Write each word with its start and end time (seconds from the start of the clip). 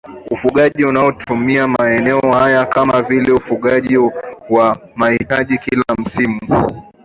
ufugaji 0.31 0.85
unaotumiwa 0.85 1.67
maeneo 1.67 2.19
haya 2.31 2.65
kama 2.65 3.01
vile 3.01 3.31
ufugaji 3.31 3.97
wa 3.97 4.11
uhamaji 4.99 5.25
wa 5.29 5.43
kila 5.45 5.83
msimu 5.97 6.39